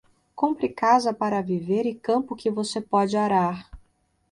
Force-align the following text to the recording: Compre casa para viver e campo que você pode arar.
Compre 0.33 0.67
casa 0.73 1.13
para 1.13 1.43
viver 1.43 1.85
e 1.85 1.93
campo 1.93 2.35
que 2.35 2.49
você 2.49 2.81
pode 2.81 3.15
arar. 3.15 3.69